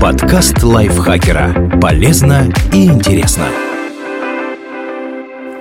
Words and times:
Подкаст 0.00 0.62
лайфхакера. 0.62 1.78
Полезно 1.80 2.52
и 2.70 2.84
интересно. 2.84 3.48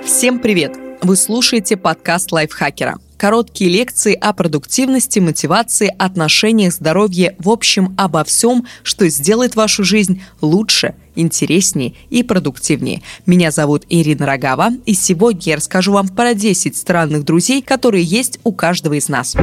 Всем 0.03 0.39
привет! 0.39 0.73
Вы 1.01 1.15
слушаете 1.15 1.77
подкаст 1.77 2.33
лайфхакера. 2.33 2.97
Короткие 3.17 3.69
лекции 3.69 4.13
о 4.13 4.33
продуктивности, 4.33 5.19
мотивации, 5.19 5.93
отношениях, 5.97 6.73
здоровье, 6.73 7.37
в 7.39 7.49
общем, 7.49 7.95
обо 7.97 8.25
всем, 8.25 8.65
что 8.83 9.07
сделает 9.07 9.55
вашу 9.55 9.85
жизнь 9.85 10.21
лучше, 10.41 10.95
интереснее 11.15 11.93
и 12.09 12.21
продуктивнее. 12.21 13.03
Меня 13.25 13.51
зовут 13.51 13.85
Ирина 13.87 14.25
Рогава, 14.25 14.71
и 14.85 14.95
сегодня 14.95 15.41
я 15.45 15.55
расскажу 15.55 15.93
вам 15.93 16.09
про 16.09 16.33
10 16.33 16.75
странных 16.75 17.23
друзей, 17.23 17.61
которые 17.61 18.03
есть 18.03 18.39
у 18.43 18.51
каждого 18.51 18.95
из 18.95 19.07
нас. 19.07 19.35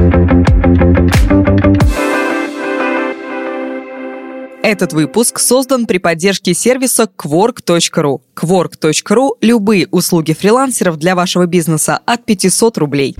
Этот 4.63 4.93
выпуск 4.93 5.39
создан 5.39 5.85
при 5.85 5.97
поддержке 5.97 6.53
сервиса 6.53 7.09
Quark.ru. 7.17 8.21
Quark.ru– 8.33 9.31
любые 9.41 9.89
услуги 9.91 10.31
фрилансеров 10.31 10.97
для 10.97 11.15
вашего 11.15 11.47
бизнеса 11.47 11.99
от 12.05 12.23
500 12.23 12.77
рублей. 12.77 13.15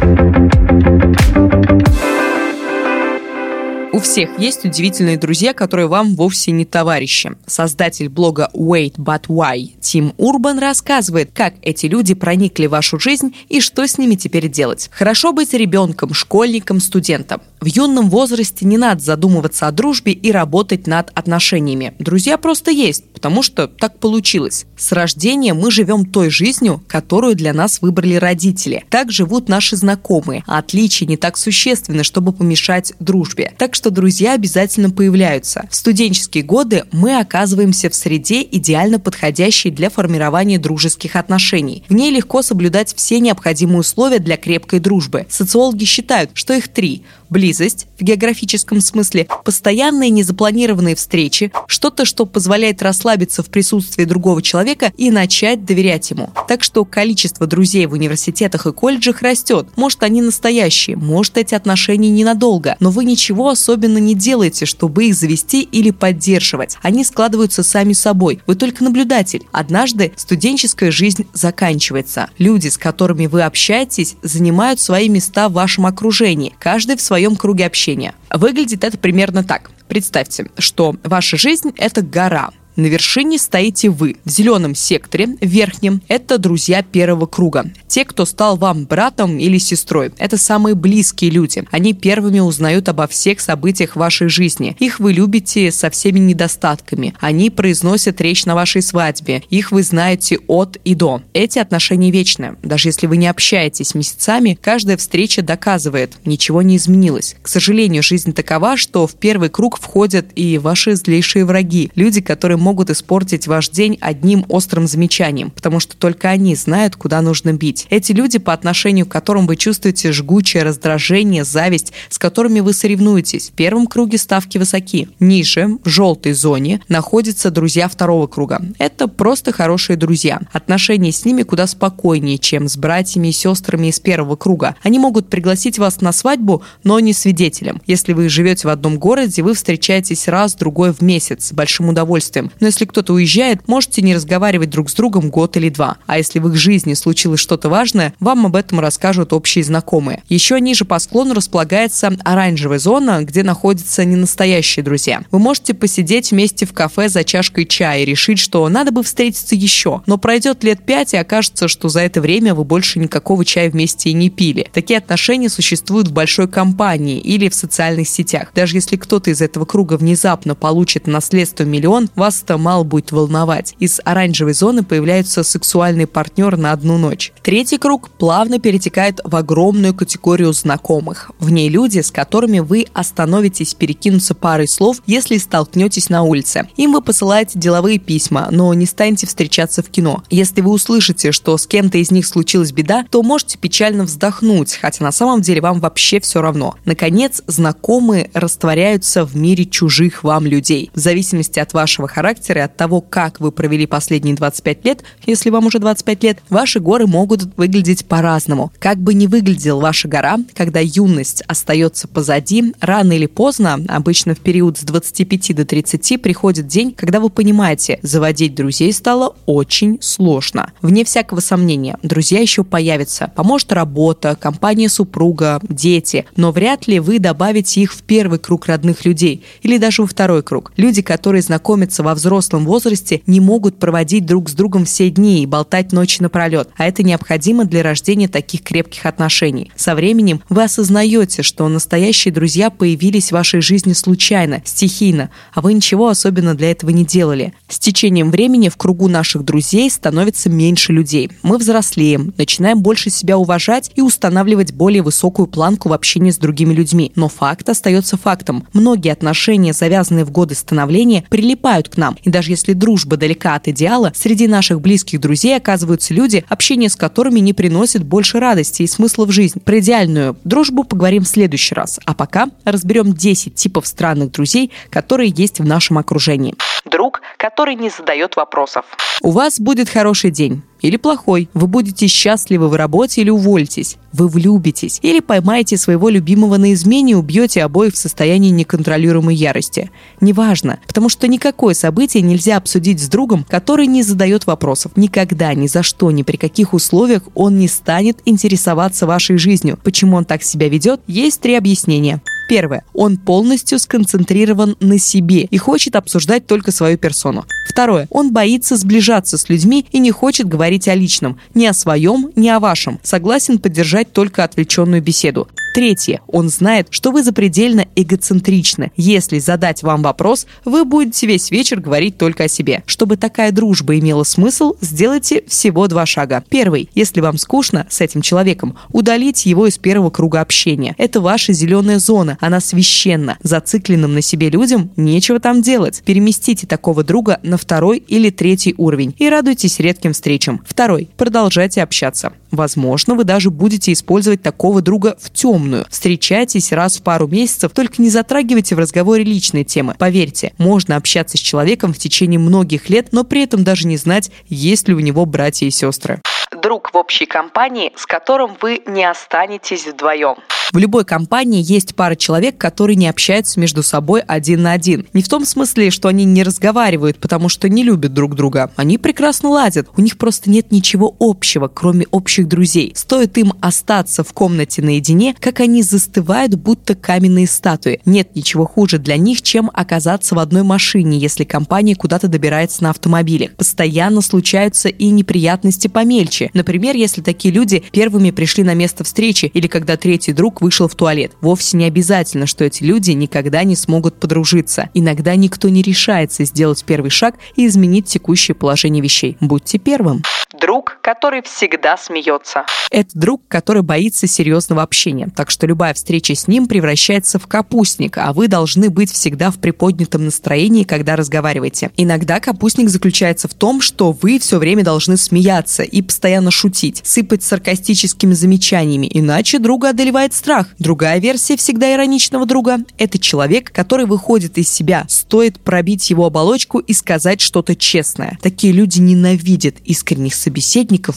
У 3.91 3.99
всех 3.99 4.40
есть 4.40 4.66
удивительные 4.66 5.18
друзья, 5.18 5.54
которые 5.54 5.88
вам 5.88 6.16
вовсе 6.16 6.52
не 6.52 6.66
товарищи. 6.66 7.34
Создатель 7.46 8.10
блога 8.10 8.49
Wait 8.55 8.96
But 8.96 9.27
Why 9.27 9.73
Тим 9.82 10.13
Урбан 10.18 10.57
рассказывает, 10.57 11.30
как 11.32 11.54
эти 11.62 11.85
люди 11.85 12.16
проникли 12.16 12.66
в 12.66 12.71
вашу 12.71 12.99
жизнь 12.99 13.35
и 13.49 13.60
что 13.62 13.85
с 13.85 13.99
ними 13.99 14.16
теперь 14.16 14.49
делать. 14.49 14.90
Хорошо 14.91 15.32
быть 15.32 15.54
ребенком, 15.54 16.13
школьником, 16.16 16.80
студентом. 16.80 17.41
В 17.63 17.66
юном 17.66 18.09
возрасте 18.09 18.66
не 18.66 18.77
надо 18.77 19.02
задумываться 19.02 19.67
о 19.67 19.71
дружбе 19.71 20.12
и 20.12 20.34
работать 20.34 20.85
над 20.85 21.12
отношениями. 21.13 21.94
Друзья 21.98 22.38
просто 22.38 22.71
есть, 22.71 23.05
потому 23.13 23.41
что 23.41 23.70
так 23.70 23.99
получилось. 23.99 24.65
С 24.76 24.91
рождения 24.91 25.54
мы 25.54 25.71
живем 25.71 26.05
той 26.05 26.29
жизнью, 26.29 26.84
которую 26.90 27.35
для 27.35 27.54
нас 27.54 27.82
выбрали 27.82 28.15
родители. 28.15 28.84
Так 28.90 29.13
живут 29.13 29.48
наши 29.48 29.77
знакомые, 29.77 30.43
а 30.46 30.57
отличия 30.57 31.07
не 31.07 31.15
так 31.15 31.38
существенны, 31.38 32.04
чтобы 32.04 32.34
помешать 32.34 32.91
дружбе. 32.99 33.54
Так 33.57 33.76
что 33.76 33.91
друзья 33.91 34.34
обязательно 34.34 34.90
появляются. 34.90 35.66
В 35.71 35.76
студенческие 35.77 36.43
годы 36.43 36.84
мы 36.91 37.18
оказываемся 37.18 37.90
в 37.90 37.95
среде, 37.95 38.43
идеально 38.43 38.99
подходящей 38.99 39.71
для 39.71 39.90
формирования 39.90 40.60
дружеских 40.60 41.16
отношений. 41.16 41.85
В 41.88 41.93
ней 41.93 42.12
легко 42.12 42.41
соблюдать 42.41 42.93
все 42.93 43.21
необходимые 43.21 43.79
условия 43.79 44.20
для 44.20 44.35
крепкой 44.35 44.82
дружбы. 44.82 45.27
Социологи 45.29 45.85
считают, 45.85 46.32
что 46.34 46.54
их 46.54 46.68
три– 46.68 47.04
близость 47.54 47.87
в 47.99 48.04
географическом 48.04 48.82
смысле, 48.82 49.27
постоянные 49.46 50.09
незапланированные 50.09 50.96
встречи, 50.96 51.51
что-то, 51.68 52.04
что 52.04 52.26
позволяет 52.26 52.82
расслабиться 52.82 53.43
в 53.43 53.48
присутствии 53.48 54.05
другого 54.05 54.41
человека 54.41 54.91
и 54.98 55.12
начать 55.12 55.65
доверять 55.65 56.10
ему. 56.10 56.32
Так 56.48 56.63
что 56.63 56.84
количество 56.84 57.45
друзей 57.45 57.85
в 57.85 57.93
университетах 57.93 58.65
и 58.65 58.73
колледжах 58.73 59.21
растет. 59.21 59.68
Может, 59.76 60.01
они 60.01 60.21
настоящие, 60.21 60.95
может, 60.95 61.37
эти 61.37 61.54
отношения 61.54 62.10
ненадолго, 62.10 62.76
но 62.79 62.90
вы 62.90 63.05
ничего 63.05 63.49
особенно 63.49 63.99
не 63.99 64.16
делаете, 64.16 64.66
чтобы 64.66 65.06
их 65.06 65.16
завести 65.16 65.62
или 65.62 65.91
поддерживать. 65.91 66.78
Они 66.81 67.03
складываются 67.03 67.62
сами 67.62 67.94
собой. 67.94 68.41
Вы 68.47 68.56
только 68.56 68.84
наблюдатель. 68.84 69.44
Однажды 69.51 70.12
студенческая 70.16 70.90
жизнь 70.90 71.28
заканчивается. 71.34 72.29
Люди, 72.40 72.69
с 72.69 72.78
которыми 72.78 73.28
вы 73.28 73.44
общаетесь, 73.44 74.16
занимают 74.23 74.79
свои 74.79 75.07
места 75.07 75.50
в 75.50 75.53
вашем 75.53 75.85
окружении, 75.85 76.56
каждый 76.59 76.95
в 76.95 77.01
своем 77.01 77.35
круге 77.44 77.66
общения. 77.66 78.16
Выглядит 78.30 78.86
это 78.86 78.97
примерно 78.97 79.44
так. 79.44 79.69
Представьте, 79.90 80.50
что 80.58 80.96
ваша 81.03 81.36
жизнь– 81.36 81.74
это 81.78 82.02
гора– 82.02 82.52
на 82.75 82.88
вершине 82.88 83.38
стоите 83.38 83.90
вы. 83.90 84.18
В 84.25 84.29
зеленом 84.29 84.75
секторе, 84.75 85.29
верхнем, 85.41 86.02
это 86.07 86.38
друзья 86.38 86.81
первого 86.81 87.25
круга. 87.25 87.66
Те, 87.88 88.06
кто 88.06 88.25
стал 88.25 88.57
вам 88.57 88.85
братом 88.85 89.38
или 89.38 89.57
сестрой. 89.57 90.11
Это 90.17 90.38
самые 90.38 90.75
близкие 90.75 91.29
люди. 91.29 91.63
Они 91.72 91.94
первыми 91.94 92.39
узнают 92.39 92.89
обо 92.89 93.07
всех 93.07 93.39
событиях 93.39 93.95
вашей 93.95 94.28
жизни. 94.29 94.75
Их 94.79 95.00
вы 95.00 95.13
любите 95.13 95.72
со 95.72 95.89
всеми 95.89 96.19
недостатками. 96.19 97.13
Они 97.19 97.50
произносят 97.50 98.19
речь 98.22 98.45
на 98.45 98.56
вашей 98.56 98.81
свадьбе. 98.81 99.44
Их 99.50 99.72
вы 99.72 99.84
знаете 99.84 100.40
от 100.47 100.78
и 100.84 100.95
до. 100.95 101.22
Эти 101.34 101.59
отношения 101.59 102.11
вечны. 102.11 102.55
Даже 102.63 102.90
если 102.90 103.07
вы 103.07 103.17
не 103.17 103.28
общаетесь 103.28 103.94
месяцами, 103.94 104.57
каждая 104.59 104.97
встреча 104.97 105.41
доказывает, 105.41 106.17
ничего 106.25 106.61
не 106.61 106.78
изменилось. 106.78 107.35
К 107.41 107.47
сожалению, 107.47 108.01
жизнь 108.01 108.34
такова, 108.34 108.78
что 108.78 109.05
в 109.05 109.13
первый 109.13 109.50
круг 109.50 109.79
входят 109.79 110.25
и 110.35 110.57
ваши 110.57 110.95
злейшие 110.95 111.45
враги. 111.45 111.91
Люди, 111.95 112.22
которые 112.22 112.57
могут 112.63 112.90
испортить 112.90 113.47
ваш 113.47 113.69
день 113.69 113.97
одним 114.01 114.46
острым 114.47 114.88
замечанием, 114.88 115.51
потому 115.51 115.79
что 115.79 115.96
только 115.96 116.29
они 116.29 116.56
знают, 116.56 116.96
куда 116.96 117.22
нужно 117.22 117.53
бить. 117.53 117.85
Эти 117.90 118.13
люди, 118.13 118.40
по 118.40 118.53
отношению 118.53 119.06
к 119.06 119.09
которым 119.09 119.46
вы 119.46 119.57
чувствуете 119.57 120.12
жгучее 120.12 120.63
раздражение, 120.63 121.44
зависть, 121.44 121.94
с 122.09 122.18
которыми 122.18 122.62
вы 122.62 122.73
соревнуетесь, 122.73 123.50
в 123.50 123.52
первом 123.52 123.85
круге 123.85 124.18
ставки 124.18 124.57
высоки. 124.57 125.09
Ниже, 125.19 125.78
в 125.84 125.90
желтой 125.90 126.34
зоне, 126.34 126.81
находятся 126.88 127.52
друзья 127.52 127.88
второго 127.88 128.28
круга. 128.28 128.62
Это 128.79 129.07
просто 129.07 129.52
хорошие 129.52 129.97
друзья. 129.97 130.41
Отношения 130.53 131.12
с 131.12 131.25
ними 131.25 131.44
куда 131.44 131.68
спокойнее, 131.68 132.38
чем 132.38 132.69
с 132.69 132.78
братьями 132.78 133.28
и 133.28 133.31
сестрами 133.34 133.88
из 133.88 134.00
первого 134.00 134.35
круга. 134.38 134.75
Они 134.81 135.00
могут 135.00 135.29
пригласить 135.29 135.78
вас 135.79 136.00
на 136.00 136.13
свадьбу, 136.13 136.63
но 136.84 137.00
не 137.00 137.13
свидетелем. 137.13 137.81
Если 137.88 138.13
вы 138.13 138.29
живете 138.29 138.68
в 138.68 138.72
одном 138.72 138.97
городе, 138.97 139.41
вы 139.41 139.53
встречаетесь 139.53 140.28
раз-другой 140.28 140.94
в 140.94 141.02
месяц 141.02 141.47
с 141.47 141.52
большим 141.53 141.90
удовольствием 141.90 142.52
но 142.59 142.68
если 142.68 142.86
кто-то 142.86 143.14
уезжает, 143.14 143.68
можете 143.68 144.02
не 144.02 144.16
разговаривать 144.16 144.69
друг 144.69 144.90
с 144.90 144.94
другом 144.94 145.30
год 145.30 145.58
или 145.58 145.69
два. 145.69 145.97
А 146.06 146.18
если 146.18 146.40
в 146.40 146.47
их 146.47 146.56
жизни 146.56 146.94
случилось 146.94 147.40
что-то 147.40 147.69
важное, 147.69 148.14
вам 148.19 148.46
об 148.46 148.56
этом 148.56 148.80
расскажут 148.80 149.34
общие 149.34 149.64
знакомые. 149.64 150.24
Еще 150.30 150.59
ниже 150.59 150.86
по 150.86 151.00
склону 151.00 151.34
располагается 151.34 152.16
оранжевая 152.24 152.80
зона, 152.80 153.24
где 153.24 153.44
находятся 153.44 154.06
ненастоящие 154.06 154.84
друзья. 154.84 155.24
Вы 155.31 155.40
можете 155.40 155.74
посидеть 155.74 156.31
вместе 156.31 156.66
в 156.66 156.74
кафе 156.74 157.09
за 157.09 157.24
чашкой 157.24 157.66
чая 157.66 158.02
и 158.02 158.06
решить, 158.06 158.40
что 158.40 158.68
надо 158.70 158.91
бы 158.91 159.03
встретиться 159.03 159.56
еще. 159.56 160.02
Но 160.06 160.18
пройдет 160.18 160.64
лет 160.64 160.85
пять 160.85 161.14
и 161.14 161.18
окажется, 161.18 161.68
что 161.68 161.90
за 161.90 162.02
это 162.02 162.22
время 162.22 162.53
вы 162.53 162.64
больше 162.64 163.00
никакого 163.00 163.46
чая 163.46 163.70
вместе 163.70 164.09
и 164.09 164.14
не 164.14 164.30
пили. 164.30 164.70
Такие 164.74 164.97
отношения 164.97 165.50
существуют 165.50 166.08
в 166.09 166.14
большой 166.14 166.47
компании 166.47 167.20
или 167.20 167.50
в 167.50 167.56
социальных 167.56 168.08
сетях. 168.08 168.52
Даже 168.56 168.78
если 168.78 168.96
кто-то 168.96 169.31
из 169.31 169.41
этого 169.41 169.66
круга 169.66 169.97
внезапно 169.97 170.56
получит 170.56 171.08
наследство 171.08 171.64
миллион, 171.64 172.09
вас 172.16 172.42
это 172.43 172.57
мало 172.57 172.83
будет 172.83 173.11
волновать. 173.11 173.75
Из 173.79 174.01
оранжевой 174.03 174.53
зоны 174.53 174.83
появляются 174.83 175.43
сексуальные 175.43 176.07
партнеры 176.07 176.57
на 176.57 176.73
одну 176.73 176.97
ночь. 176.97 177.31
Третий 177.41 177.77
круг 177.77 178.09
плавно 178.09 178.59
перетекает 178.59 179.21
в 179.23 179.35
огромную 179.35 179.93
категорию 179.93 180.51
знакомых. 180.53 181.31
В 181.39 181.49
ней 181.49 181.69
люди, 181.69 181.99
с 181.99 182.11
которыми 182.11 182.59
вы 182.59 182.85
остановитесь 182.93 183.73
перекинуться 183.73 184.35
парой 184.35 184.67
слов, 184.67 184.97
если 185.05 185.37
столкнетесь 185.37 186.09
на 186.09 186.23
улице. 186.23 186.67
Им 186.75 186.93
вы 186.93 187.01
посылаете 187.01 187.57
деловые 187.57 187.97
письма, 187.97 188.49
но 188.51 188.73
не 188.73 188.85
станете 188.85 189.25
встречаться 189.25 189.81
в 189.81 189.89
кино. 189.89 190.23
Если 190.29 190.61
вы 190.61 190.71
услышите, 190.71 191.31
что 191.31 191.57
с 191.57 191.65
кем-то 191.65 191.97
из 191.97 192.11
них 192.11 192.25
случилась 192.25 192.71
беда, 192.71 193.05
то 193.09 193.23
можете 193.23 193.57
печально 193.57 194.03
вздохнуть, 194.03 194.73
хотя 194.81 195.03
на 195.03 195.11
самом 195.11 195.41
деле 195.41 195.61
вам 195.61 195.79
вообще 195.79 196.19
все 196.19 196.41
равно. 196.41 196.75
Наконец, 196.83 197.41
знакомые 197.47 198.29
растворяются 198.33 199.25
в 199.25 199.35
мире 199.35 199.65
чужих 199.65 200.23
вам 200.23 200.45
людей. 200.45 200.91
В 200.93 200.99
зависимости 200.99 201.59
от 201.59 201.73
вашего 201.73 202.07
характера 202.07 202.32
характера 202.33 202.63
от 202.63 202.75
того, 202.75 203.01
как 203.01 203.39
вы 203.39 203.51
провели 203.51 203.85
последние 203.85 204.35
25 204.35 204.85
лет, 204.85 205.03
если 205.27 205.51
вам 205.51 205.67
уже 205.67 205.77
25 205.77 206.23
лет, 206.23 206.39
ваши 206.49 206.79
горы 206.79 207.05
могут 207.05 207.44
выглядеть 207.57 208.05
по-разному. 208.05 208.71
Как 208.79 208.97
бы 208.97 209.13
ни 209.13 209.27
выглядела 209.27 209.79
ваша 209.79 210.07
гора, 210.07 210.39
когда 210.55 210.79
юность 210.79 211.43
остается 211.47 212.07
позади, 212.07 212.73
рано 212.81 213.13
или 213.13 213.27
поздно, 213.27 213.79
обычно 213.88 214.33
в 214.33 214.39
период 214.39 214.79
с 214.79 214.81
25 214.81 215.55
до 215.55 215.66
30, 215.66 216.22
приходит 216.22 216.67
день, 216.67 216.93
когда 216.93 217.19
вы 217.19 217.29
понимаете, 217.29 217.99
заводить 218.02 218.55
друзей 218.55 218.91
стало 218.93 219.35
очень 219.46 219.99
сложно. 220.02 220.72
Вне 220.81 221.05
всякого 221.05 221.40
сомнения, 221.40 221.97
друзья 222.02 222.40
еще 222.40 222.63
появятся. 222.63 223.31
Поможет 223.35 223.72
работа, 223.73 224.35
компания 224.40 224.90
супруга, 224.90 225.59
дети, 225.69 226.25
но 226.35 226.52
вряд 226.52 226.87
ли 226.87 226.99
вы 226.99 227.19
добавите 227.19 227.81
их 227.81 227.93
в 227.93 228.02
первый 228.02 228.40
круг 228.40 228.66
родных 228.66 229.05
людей 229.05 229.43
или 229.61 229.78
даже 229.78 230.02
во 230.02 230.08
второй 230.08 230.41
круг. 230.41 230.72
Люди, 230.78 231.02
которые 231.03 231.43
знакомятся 231.43 232.02
во 232.02 232.16
взрослом 232.16 232.22
взрослом 232.23 232.66
возрасте 232.66 233.22
не 233.28 233.41
могут 233.41 233.78
проводить 233.79 234.25
друг 234.25 234.49
с 234.49 234.53
другом 234.53 234.85
все 234.85 235.09
дни 235.09 235.43
и 235.43 235.46
болтать 235.46 235.91
ночи 235.91 236.22
напролет, 236.22 236.70
а 236.78 236.85
это 236.85 237.03
необходимо 237.03 237.66
для 237.66 237.84
рождения 237.84 238.29
таких 238.29 238.64
крепких 238.64 239.05
отношений. 239.05 239.72
Со 239.75 239.93
временем 239.93 240.41
вы 240.47 240.64
осознаете, 240.64 241.43
что 241.43 241.67
настоящие 241.67 242.34
друзья 242.34 242.70
появились 242.70 243.29
в 243.29 243.34
вашей 243.34 243.61
жизни 243.61 243.91
случайно, 243.93 244.61
стихийно, 244.64 245.29
а 245.53 245.59
вы 245.59 245.73
ничего 245.73 246.08
особенно 246.08 246.55
для 246.55 246.72
этого 246.72 246.91
не 246.91 247.05
делали. 247.05 247.53
С 247.67 247.78
течением 247.79 248.31
времени 248.31 248.70
в 248.70 248.78
кругу 248.78 249.09
наших 249.09 249.43
друзей 249.43 249.90
становится 249.90 250.49
меньше 250.49 250.93
людей. 250.93 251.29
Мы 251.41 251.58
взрослеем, 251.58 252.34
начинаем 252.37 252.81
больше 252.81 253.09
себя 253.09 253.37
уважать 253.37 253.91
и 253.96 254.02
устанавливать 254.02 254.73
более 254.73 255.02
высокую 255.02 255.47
планку 255.47 255.90
в 255.90 255.93
общении 255.93 256.31
с 256.31 256.38
другими 256.38 256.74
людьми. 256.74 257.12
Но 257.16 257.28
факт 257.28 257.68
остается 257.68 258.16
фактом. 258.16 258.66
Многие 258.74 259.12
отношения, 259.12 259.74
завязанные 259.74 260.24
в 260.24 260.31
годы 260.31 260.56
становления, 260.56 261.25
прилипают 261.30 261.90
к 261.90 261.98
нам. 261.98 262.12
И 262.24 262.30
даже 262.30 262.51
если 262.51 262.74
дружба 262.74 263.18
далека 263.18 263.56
от 263.56 263.68
идеала, 263.68 264.12
среди 264.15 264.48
наших 264.48 264.81
близких 264.81 265.19
друзей 265.19 265.57
оказываются 265.57 266.13
люди, 266.13 266.45
общение 266.48 266.89
с 266.89 266.95
которыми 266.95 267.39
не 267.39 267.54
приносит 267.54 268.04
больше 268.04 268.39
радости 268.39 268.83
и 268.83 268.88
смысла 268.88 269.25
в 269.25 269.31
жизнь. 269.31 269.60
Про 269.60 269.80
идеальную 269.80 270.38
дружбу 270.44 270.83
поговорим 270.83 271.24
в 271.24 271.27
следующий 271.27 271.75
раз. 271.75 272.00
А 272.06 272.13
пока 272.13 272.50
разберем 272.63 273.13
10 273.13 273.56
типов 273.56 273.88
странных 273.88 274.31
друзей, 274.31 274.71
которые 274.89 275.33
есть 275.36 275.60
в 275.60 275.65
нашем 275.65 275.98
окружении. 275.98 276.56
Друг, 276.86 277.21
который 277.44 277.75
не 277.75 277.90
задает 277.90 278.38
вопросов. 278.38 278.86
У 279.22 279.31
вас 279.31 279.60
будет 279.60 279.90
хороший 279.90 280.31
день 280.31 280.62
или 280.80 280.95
плохой. 280.95 281.50
Вы 281.54 281.68
будете 281.68 282.07
счастливы 282.07 282.69
в 282.69 282.75
работе 282.75 283.19
или 283.19 283.30
уволитесь. 283.30 283.98
Вы 284.13 284.30
влюбитесь. 284.30 285.00
Или 285.01 285.19
поймаете 285.19 285.75
своего 285.75 286.07
любимого 286.07 286.56
на 286.56 286.72
измене 286.72 287.12
и 287.12 287.16
убьете 287.16 287.63
обоих 287.63 287.95
в 287.95 287.98
состоянии 287.98 288.50
неконтролируемой 288.50 289.36
ярости. 289.36 289.92
Неважно, 290.22 290.80
потому 290.88 291.10
что 291.10 291.28
никакое 291.28 291.74
событие 291.74 292.24
нельзя 292.24 292.56
обсудить 292.56 293.01
с 293.01 293.10
другом, 293.10 293.46
который 293.50 293.88
не 293.88 294.04
задает 294.04 294.48
вопросов. 294.48 294.94
Никогда, 294.96 295.54
ни 295.54 295.68
за 295.68 295.84
что, 295.84 296.12
ни 296.12 296.24
при 296.24 296.38
каких 296.38 296.74
условиях 296.74 297.24
он 297.34 297.57
не 297.57 297.68
станет 297.68 298.19
интересоваться 298.24 299.06
вашей 299.06 299.38
жизнью. 299.38 299.78
Почему 299.84 300.16
он 300.16 300.24
так 300.24 300.44
себя 300.44 300.69
ведет? 300.69 301.01
Есть 301.07 301.42
три 301.42 301.56
объяснения. 301.56 302.22
Первое. 302.48 302.84
Он 302.94 303.18
полностью 303.18 303.80
сконцентрирован 303.80 304.75
на 304.80 305.00
себе 305.00 305.44
и 305.44 305.57
хочет 305.57 305.95
обсуждать 305.95 306.45
только 306.45 306.72
свою 306.72 306.98
персону. 306.98 307.45
Второе. 307.69 308.07
Он 308.10 308.31
боится 308.31 308.75
сближаться 308.75 309.38
с 309.38 309.50
людьми 309.50 309.86
и 309.92 310.00
не 310.00 310.12
хочет 310.12 310.48
говорить 310.48 310.88
о 310.88 310.95
личном, 310.95 311.40
ни 311.54 311.66
о 311.66 311.74
своем, 311.74 312.31
ни 312.36 312.48
о 312.50 312.60
вашем. 312.60 313.00
Согласен 313.04 313.57
поддержать 313.57 314.12
только 314.13 314.44
отвлеченную 314.44 315.01
беседу. 315.01 315.48
Третье. 315.74 316.22
Он 316.28 316.50
знает, 316.50 316.88
что 316.92 317.12
вы 317.12 317.24
запредельно 317.24 317.88
эгоцентричны. 317.96 318.92
Если 318.96 319.40
задать 319.40 319.81
вам 319.81 320.04
вопрос, 320.04 320.46
вы 320.66 320.86
будете 320.86 321.25
весь 321.25 321.50
вечер 321.50 321.80
говорить 321.80 322.16
только 322.20 322.44
о 322.44 322.48
себе. 322.48 322.84
Чтобы 322.86 323.18
такая 323.18 323.52
дружба 323.52 323.98
имела 323.98 324.24
смысл, 324.24 324.75
сделайте 324.81 325.44
всего 325.48 325.88
два 325.88 326.06
шага. 326.06 326.44
Первый. 326.48 326.90
Если 326.94 327.22
вам 327.22 327.40
скучно 327.40 327.88
с 327.90 328.02
этим 328.02 328.22
человеком, 328.22 328.78
удалите 328.92 329.50
его 329.50 329.66
из 329.66 329.80
первого 329.80 330.12
круга 330.12 330.42
общения. 330.42 330.94
Это 331.00 331.22
ваша 331.22 331.54
зеленая 331.54 331.98
зона. 331.98 332.38
Она 332.40 332.60
священна. 332.60 333.40
Зацикленным 333.42 334.14
на 334.14 334.22
себе 334.22 334.52
людям 334.52 334.92
нечего 334.96 335.40
там 335.40 335.64
делать. 335.64 336.04
Переместите 336.06 336.68
такого 336.68 337.04
друга 337.04 337.40
на 337.42 337.58
второй 337.58 337.98
или 337.98 338.30
третий 338.30 338.75
уровень 338.78 339.16
и 339.18 339.28
радуйтесь 339.28 339.80
редким 339.80 340.14
встречам. 340.14 340.62
Второй. 340.68 341.10
Продолжайте 341.18 341.81
общаться. 341.81 342.31
Возможно, 342.52 343.16
вы 343.16 343.24
даже 343.24 343.50
будете 343.50 343.92
использовать 343.92 344.44
такого 344.44 344.84
друга 344.84 345.18
в 345.20 345.31
темную. 345.63 345.86
Встречайтесь 345.89 346.71
раз 346.71 346.98
в 346.98 347.04
пару 347.04 347.27
месяцев, 347.27 347.71
только 347.74 348.01
не 348.01 348.10
затрагивайте 348.10 348.75
в 348.75 348.80
разговоре 348.80 349.24
личные 349.24 349.63
темы. 349.63 349.95
Поверьте, 349.98 350.54
можно 350.57 350.95
общаться 350.95 351.38
с 351.38 351.42
человеком 351.42 351.94
в 351.94 351.98
течение 351.98 352.39
многих 352.39 352.89
лет, 352.89 353.10
но 353.12 353.24
при 353.24 353.44
этом 353.44 353.63
даже 353.63 353.88
не 353.88 353.98
знать, 353.98 354.31
есть 354.50 354.88
ли 354.88 354.94
у 354.94 355.00
него 355.00 355.25
братья 355.25 355.65
и 355.65 355.71
сестры 355.71 356.21
друг 356.56 356.94
в 356.94 356.98
общей 356.98 357.26
компании, 357.26 357.92
с 357.96 358.06
которым 358.06 358.58
вы 358.62 358.82
не 358.86 359.04
останетесь 359.04 359.88
вдвоем. 359.88 360.36
В 360.74 360.80
любой 360.80 361.06
компании 361.06 361.64
есть 361.64 361.94
пара 361.94 362.16
человек, 362.16 362.58
которые 362.58 362.96
не 362.96 363.08
общаются 363.08 363.60
между 363.60 363.84
собой 363.84 364.22
один 364.22 364.64
на 364.64 364.72
один. 364.72 365.06
Не 365.14 365.22
в 365.22 365.30
том 365.30 365.46
смысле, 365.46 365.92
что 365.92 366.08
они 366.08 366.26
не 366.26 366.42
разговаривают, 366.42 367.20
потому 367.20 367.48
что 367.48 367.70
не 367.70 367.84
любят 367.84 368.14
друг 368.14 368.34
друга. 368.34 368.72
Они 368.76 368.98
прекрасно 368.98 369.50
ладят. 369.50 369.88
У 369.96 370.02
них 370.02 370.18
просто 370.18 370.50
нет 370.50 370.72
ничего 370.72 371.16
общего, 371.20 371.68
кроме 371.68 372.08
общих 372.10 372.48
друзей. 372.48 372.92
Стоит 372.96 373.38
им 373.38 373.54
остаться 373.62 374.24
в 374.24 374.34
комнате 374.34 374.82
наедине, 374.82 375.36
как 375.40 375.60
они 375.60 375.84
застывают, 375.84 376.56
будто 376.56 376.96
каменные 376.96 377.46
статуи. 377.46 378.02
Нет 378.06 378.36
ничего 378.36 378.66
хуже 378.66 378.98
для 378.98 379.18
них, 379.18 379.44
чем 379.44 379.70
оказаться 379.76 380.34
в 380.34 380.40
одной 380.40 380.64
машине, 380.64 381.20
если 381.20 381.44
компания 381.44 381.96
куда-то 381.96 382.28
добирается 382.28 382.82
на 382.82 382.90
автомобиле. 382.90 383.52
Постоянно 383.58 384.22
случаются 384.22 384.90
и 384.90 385.10
неприятности 385.10 385.88
помельче. 385.88 386.43
Например, 386.54 386.95
если 386.95 387.22
такие 387.22 387.54
люди 387.54 387.84
первыми 387.92 388.31
пришли 388.31 388.63
на 388.63 388.74
место 388.74 389.04
встречи 389.04 389.50
или 389.54 389.68
когда 389.68 389.98
третий 389.98 390.34
друг 390.34 390.62
вышел 390.62 390.88
в 390.88 390.95
туалет. 390.95 391.34
Вовсе 391.42 391.78
не 391.78 391.86
обязательно, 391.86 392.45
что 392.45 392.66
эти 392.66 392.84
люди 392.84 393.12
никогда 393.12 393.63
не 393.63 393.75
смогут 393.75 394.19
подружиться. 394.19 394.90
Иногда 394.94 395.36
никто 395.36 395.69
не 395.69 395.81
решается 395.81 396.45
сделать 396.45 396.84
первый 396.84 397.12
шаг 397.12 397.36
и 397.56 397.68
изменить 397.68 398.06
текущее 398.06 398.56
положение 398.56 399.01
вещей. 399.04 399.38
Будьте 399.40 399.78
первым. 399.78 400.24
Друг, 400.63 400.98
который 401.01 401.42
всегда 401.42 401.98
смеется. 401.98 402.63
Это 402.89 403.10
друг, 403.15 403.42
который 403.50 403.81
боится 403.81 404.27
серьезного 404.27 404.81
общения, 404.81 405.27
так 405.36 405.51
что 405.51 405.68
любая 405.68 405.94
встреча 405.94 406.36
с 406.36 406.48
ним 406.48 406.68
превращается 406.68 407.38
в 407.38 407.48
капустник, 407.48 408.18
а 408.18 408.31
вы 408.31 408.48
должны 408.48 408.89
быть 408.89 409.12
всегда 409.12 409.51
в 409.51 409.60
приподнятом 409.60 410.24
настроении, 410.24 410.86
когда 410.86 411.18
разговариваете. 411.18 411.92
Иногда 411.98 412.39
капустник 412.39 412.88
заключается 412.88 413.50
в 413.50 413.54
том, 413.54 413.81
что 413.81 414.13
вы 414.13 414.39
все 414.39 414.57
время 414.57 414.86
должны 414.86 415.18
смеяться 415.18 415.83
и 415.83 416.01
постоянно 416.01 416.50
шутить, 416.50 417.01
сыпать 417.04 417.44
саркастическими 417.44 418.31
замечаниями, 418.31 419.10
иначе 419.13 419.60
друга 419.60 419.89
одолевает 419.89 420.33
страх. 420.33 420.68
Другая 420.80 421.19
версия 421.19 421.57
всегда 421.57 421.94
ироничного 421.94 422.45
друга– 422.45 422.77
это 422.98 423.19
человек, 423.19 423.74
который 423.74 424.06
выходит 424.06 424.57
из 424.57 424.71
себя, 424.71 425.04
стоит 425.10 425.60
пробить 425.60 426.10
его 426.10 426.25
оболочку 426.25 426.80
и 426.80 426.94
сказать 426.94 427.42
что-то 427.42 427.75
честное. 427.75 428.38
Такие 428.42 428.71
люди 428.71 429.01
ненавидят 429.01 429.75
искренних 429.83 430.33
собеседников, 430.33 430.53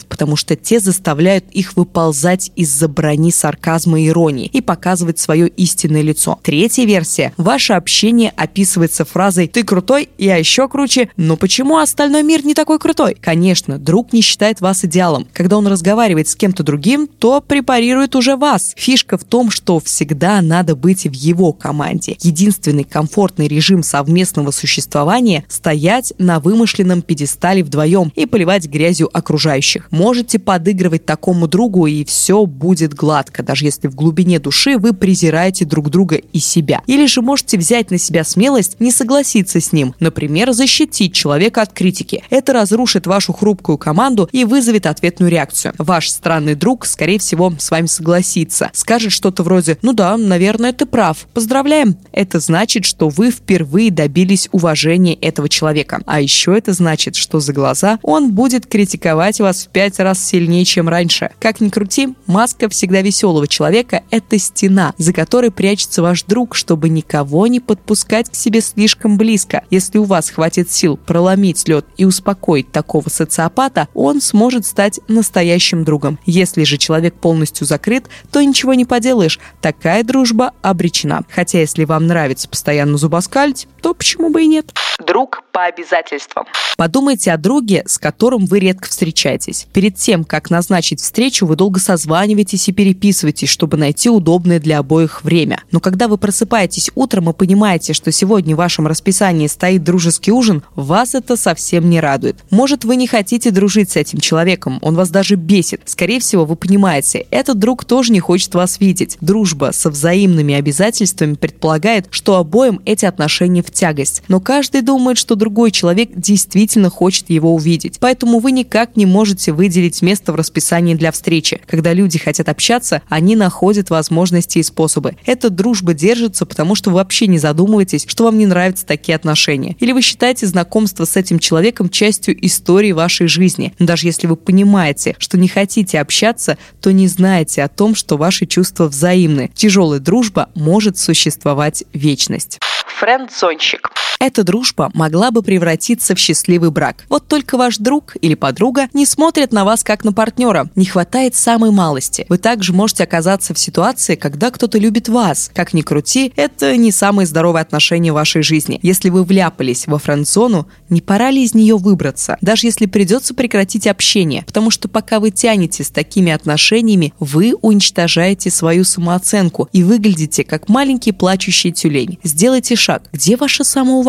потому 0.07 0.35
что 0.35 0.55
те 0.55 0.79
заставляют 0.79 1.45
их 1.51 1.75
выползать 1.75 2.51
из-за 2.55 2.87
брони 2.87 3.31
сарказма 3.31 4.01
и 4.01 4.07
иронии 4.07 4.49
и 4.51 4.61
показывать 4.61 5.19
свое 5.19 5.47
истинное 5.47 6.01
лицо. 6.01 6.39
Третья 6.43 6.85
версия. 6.85 7.33
Ваше 7.37 7.73
общение 7.73 8.33
описывается 8.35 9.05
фразой 9.05 9.47
«ты 9.47 9.63
крутой, 9.63 10.09
я 10.17 10.37
еще 10.37 10.67
круче, 10.67 11.09
но 11.17 11.37
почему 11.37 11.77
остальной 11.77 12.23
мир 12.23 12.45
не 12.45 12.53
такой 12.53 12.79
крутой?» 12.79 13.15
Конечно, 13.19 13.77
друг 13.77 14.13
не 14.13 14.21
считает 14.21 14.61
вас 14.61 14.85
идеалом. 14.85 15.27
Когда 15.33 15.57
он 15.57 15.67
разговаривает 15.67 16.27
с 16.27 16.35
кем-то 16.35 16.63
другим, 16.63 17.07
то 17.07 17.41
препарирует 17.41 18.15
уже 18.15 18.35
вас. 18.35 18.73
Фишка 18.75 19.17
в 19.17 19.23
том, 19.23 19.51
что 19.51 19.79
всегда 19.79 20.41
надо 20.41 20.75
быть 20.75 21.05
в 21.05 21.13
его 21.13 21.53
команде. 21.53 22.17
Единственный 22.21 22.83
комфортный 22.83 23.47
режим 23.47 23.83
совместного 23.83 24.51
существования– 24.51 25.45
стоять 25.49 26.13
на 26.17 26.39
вымышленном 26.39 27.01
пьедестале 27.01 27.63
вдвоем 27.63 28.11
и 28.15 28.25
поливать 28.25 28.67
грязью 28.67 29.09
окружающих. 29.17 29.87
Можете 29.91 30.39
подыгрывать 30.39 31.05
такому 31.05 31.47
другу, 31.47 31.87
и 31.87 32.05
все 32.05 32.45
будет 32.45 32.93
гладко, 32.93 33.43
даже 33.43 33.65
если 33.65 33.87
в 33.87 33.95
глубине 33.95 34.39
души 34.39 34.77
вы 34.77 34.93
презираете 34.93 35.65
друг 35.65 35.89
друга 35.89 36.15
и 36.15 36.39
себя. 36.39 36.81
Или 36.87 37.07
же 37.07 37.21
можете 37.21 37.57
взять 37.57 37.91
на 37.91 37.97
себя 37.97 38.23
смелость 38.23 38.77
не 38.79 38.91
согласиться 38.91 39.59
с 39.59 39.73
ним, 39.73 39.95
например, 39.99 40.51
защитить 40.51 41.13
человека 41.13 41.61
от 41.61 41.73
критики. 41.73 42.23
Это 42.29 42.53
разрушит 42.53 43.07
вашу 43.07 43.33
хрупкую 43.33 43.77
команду 43.77 44.29
и 44.31 44.45
вызовет 44.45 44.85
ответную 44.85 45.31
реакцию. 45.31 45.73
Ваш 45.77 46.09
странный 46.09 46.55
друг, 46.55 46.85
скорее 46.85 47.19
всего, 47.19 47.53
с 47.57 47.71
вами 47.71 47.87
согласится, 47.87 48.69
скажет 48.73 49.11
что-то 49.11 49.43
вроде 49.43 49.77
«Ну 49.81 49.93
да, 49.93 50.17
наверное, 50.17 50.73
ты 50.73 50.85
прав. 50.85 51.27
Поздравляем!» 51.33 51.97
Это 52.11 52.39
значит, 52.39 52.85
что 52.85 53.09
вы 53.09 53.31
впервые 53.31 53.91
добились 53.91 54.49
уважения 54.51 55.15
этого 55.15 55.49
человека. 55.49 56.01
А 56.05 56.21
еще 56.21 56.57
это 56.57 56.73
значит, 56.73 57.15
что 57.15 57.39
за 57.39 57.53
глаза 57.53 57.99
он 58.03 58.31
будет 58.31 58.67
критиковать 58.67 59.06
критиковать 59.07 59.39
вас 59.39 59.65
в 59.65 59.69
пять 59.69 59.99
раз 59.99 60.23
сильнее, 60.23 60.65
чем 60.65 60.89
раньше. 60.89 61.31
Как 61.39 61.61
ни 61.61 61.69
крути, 61.69 62.09
маска 62.25 62.67
всегда 62.67 63.01
веселого 63.01 63.47
человека– 63.47 64.03
это 64.11 64.37
стена, 64.37 64.93
за 64.97 65.13
которой 65.13 65.49
прячется 65.49 66.01
ваш 66.01 66.23
друг, 66.23 66.55
чтобы 66.55 66.89
никого 66.89 67.47
не 67.47 67.61
подпускать 67.61 68.29
к 68.29 68.35
себе 68.35 68.59
слишком 68.59 69.17
близко. 69.17 69.63
Если 69.69 69.97
у 69.97 70.03
вас 70.03 70.29
хватит 70.29 70.69
сил 70.71 70.97
проломить 70.97 71.67
лед 71.69 71.85
и 71.95 72.03
успокоить 72.03 72.71
такого 72.73 73.07
социопата, 73.07 73.87
он 73.93 74.19
сможет 74.19 74.65
стать 74.65 74.99
настоящим 75.07 75.85
другом. 75.85 76.19
Если 76.25 76.65
же 76.65 76.77
человек 76.77 77.13
полностью 77.13 77.65
закрыт, 77.65 78.07
то 78.29 78.41
ничего 78.41 78.73
не 78.73 78.83
поделаешь. 78.83 79.39
Такая 79.61 80.03
дружба 80.03 80.51
обречена. 80.61 81.23
Хотя 81.29 81.59
если 81.59 81.85
вам 81.85 82.07
нравится 82.07 82.49
постоянно 82.49 82.97
зубоскалить, 82.97 83.67
то 83.87 83.93
почему 83.93 84.29
бы 84.29 84.43
и 84.43 84.47
нет? 84.47 84.73
Друг 84.99 85.43
по 85.53 85.63
обязательствам. 85.63 86.45
Подумайте 86.75 87.31
о 87.31 87.37
друге, 87.37 87.83
с 87.85 87.97
которым 87.97 88.45
вы 88.45 88.59
редко 88.59 88.89
встречаетесь 88.89 89.07
встречаетесь. 89.07 89.67
Перед 89.73 89.95
тем, 89.95 90.23
как 90.23 90.49
назначить 90.49 91.01
встречу, 91.01 91.45
вы 91.45 91.55
долго 91.55 91.79
созваниваетесь 91.79 92.67
и 92.67 92.71
переписываетесь, 92.71 93.49
чтобы 93.49 93.77
найти 93.77 94.09
удобное 94.09 94.59
для 94.59 94.79
обоих 94.79 95.23
время. 95.23 95.61
Но 95.71 95.79
когда 95.79 96.07
вы 96.07 96.17
просыпаетесь 96.17 96.91
утром 96.95 97.29
и 97.29 97.33
понимаете, 97.33 97.93
что 97.93 98.11
сегодня 98.11 98.55
в 98.55 98.57
вашем 98.57 98.87
расписании 98.87 99.47
стоит 99.47 99.83
дружеский 99.83 100.31
ужин, 100.31 100.63
вас 100.75 101.15
это 101.15 101.35
совсем 101.35 101.89
не 101.89 101.99
радует. 101.99 102.37
Может, 102.49 102.83
вы 102.83 102.95
не 102.95 103.07
хотите 103.07 103.51
дружить 103.51 103.91
с 103.91 103.95
этим 103.95 104.19
человеком, 104.19 104.79
он 104.81 104.95
вас 104.95 105.09
даже 105.09 105.35
бесит. 105.35 105.81
Скорее 105.85 106.19
всего, 106.19 106.45
вы 106.45 106.55
понимаете, 106.55 107.27
этот 107.31 107.59
друг 107.59 107.85
тоже 107.85 108.11
не 108.11 108.19
хочет 108.19 108.53
вас 108.55 108.79
видеть. 108.79 109.17
Дружба 109.21 109.71
со 109.73 109.89
взаимными 109.89 110.53
обязательствами 110.53 111.35
предполагает, 111.35 112.07
что 112.11 112.35
обоим 112.35 112.81
эти 112.85 113.05
отношения 113.05 113.61
в 113.63 113.71
тягость. 113.77 114.23
Но 114.27 114.39
каждый 114.39 114.81
думает, 114.81 115.17
что 115.17 115.35
другой 115.35 115.71
человек 115.71 116.09
действительно 116.15 116.89
хочет 116.89 117.29
его 117.29 117.53
увидеть. 117.53 117.99
Поэтому 117.99 118.39
вы 118.39 118.51
никак 118.51 118.95
не 118.95 119.05
можете 119.05 119.51
выделить 119.51 120.01
место 120.01 120.33
в 120.33 120.35
расписании 120.35 120.95
для 120.95 121.11
встречи. 121.11 121.61
Когда 121.67 121.93
люди 121.93 122.17
хотят 122.17 122.49
общаться, 122.49 123.03
они 123.07 123.35
находят 123.35 123.89
возможности 123.89 124.57
и 124.57 124.63
способы. 124.63 125.15
Эта 125.25 125.49
дружба 125.49 125.93
держится, 125.93 126.45
потому 126.45 126.73
что 126.73 126.89
вы 126.89 126.95
вообще 126.97 127.27
не 127.27 127.37
задумываетесь, 127.37 128.05
что 128.07 128.23
вам 128.23 128.37
не 128.37 128.47
нравятся 128.47 128.85
такие 128.85 129.15
отношения. 129.15 129.75
Или 129.79 129.91
вы 129.91 130.01
считаете 130.01 130.47
знакомство 130.47 131.05
с 131.05 131.15
этим 131.15 131.37
человеком 131.37 131.89
частью 131.89 132.35
истории 132.45 132.91
вашей 132.93 133.27
жизни. 133.27 133.73
Но 133.77 133.85
даже 133.85 134.07
если 134.07 134.25
вы 134.25 134.35
понимаете, 134.35 135.15
что 135.19 135.37
не 135.37 135.47
хотите 135.47 135.99
общаться, 135.99 136.57
то 136.81 136.91
не 136.91 137.07
знаете 137.07 137.63
о 137.63 137.67
том, 137.67 137.93
что 137.93 138.17
ваши 138.17 138.47
чувства 138.47 138.87
взаимны. 138.87 139.51
Тяжелая 139.53 139.99
дружба 139.99 140.49
может 140.55 140.97
существовать 140.97 141.83
вечность. 141.93 142.59
Френд-зонщик. 142.99 143.91
Эта 144.19 144.43
дружба 144.43 144.89
могла 144.93 145.29
бы 145.29 145.43
превратиться 145.43 146.15
в 146.15 146.19
счастливый 146.19 146.71
брак. 146.71 147.05
Вот 147.07 147.27
только 147.27 147.57
ваш 147.57 147.77
друг 147.77 148.15
или 148.19 148.33
подруга 148.33 148.87
не 148.93 149.05
смотрят 149.05 149.51
на 149.51 149.63
вас 149.63 149.83
как 149.83 150.03
на 150.03 150.11
партнера. 150.11 150.69
Не 150.75 150.85
хватает 150.85 151.35
самой 151.35 151.71
малости. 151.71 152.25
Вы 152.27 152.39
также 152.39 152.73
можете 152.73 153.03
оказаться 153.03 153.53
в 153.53 153.59
ситуации, 153.59 154.15
когда 154.15 154.49
кто-то 154.49 154.79
любит 154.79 155.07
вас. 155.07 155.51
Как 155.53 155.73
ни 155.73 155.81
крути, 155.81 156.33
это 156.35 156.75
не 156.77 156.91
самые 156.91 157.27
здоровые 157.27 157.61
отношения 157.61 158.11
в 158.11 158.15
вашей 158.15 158.41
жизни. 158.41 158.79
Если 158.81 159.09
вы 159.09 159.23
вляпались 159.23 159.85
во 159.85 159.99
френд-зону, 159.99 160.67
не 160.89 161.01
пора 161.01 161.29
ли 161.29 161.43
из 161.43 161.53
нее 161.53 161.77
выбраться? 161.77 162.37
Даже 162.41 162.67
если 162.67 162.87
придется 162.87 163.35
прекратить 163.35 163.85
общение. 163.85 164.43
Потому 164.47 164.71
что 164.71 164.87
пока 164.87 165.19
вы 165.19 165.29
тянете 165.29 165.83
с 165.83 165.89
такими 165.89 166.31
отношениями, 166.31 167.13
вы 167.19 167.53
уничтожаете 167.61 168.49
свою 168.49 168.83
самооценку 168.83 169.69
и 169.73 169.83
выглядите 169.83 170.43
как 170.43 170.69
маленький 170.69 171.11
плачущий 171.11 171.71
тюлень. 171.71 172.17
Сделайте 172.23 172.75
шаг. 172.75 173.03
Где 173.13 173.37
ваше 173.37 173.63
самоуважение? 173.63 174.06